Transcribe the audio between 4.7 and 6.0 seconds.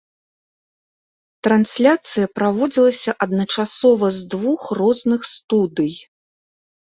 розных студый.